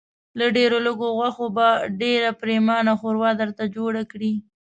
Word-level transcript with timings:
له 0.39 0.45
ډېرو 0.57 0.77
لږو 0.85 1.07
غوښو 1.17 1.45
به 1.55 1.67
ډېره 2.01 2.29
پرېمانه 2.41 2.93
ښوروا 2.99 3.31
درته 3.41 3.63
جوړه 3.75 4.01
کړي. 4.11 4.33